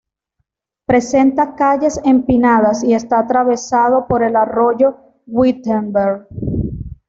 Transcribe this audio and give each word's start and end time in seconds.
Presenta 0.87 1.53
calles 1.53 2.01
empinadas 2.03 2.83
y 2.83 2.95
está 2.95 3.19
atravesado 3.19 4.07
por 4.07 4.23
el 4.23 4.35
arroyo 4.35 4.97
Wittenberg. 5.27 6.27